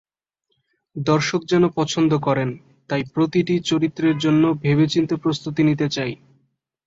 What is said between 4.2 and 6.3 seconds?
জন্য ভেবেচিন্তে প্রস্তুতি নিতে চাই।